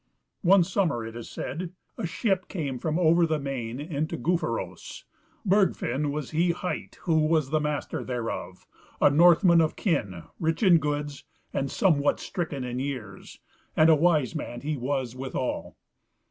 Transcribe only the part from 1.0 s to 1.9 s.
it is said,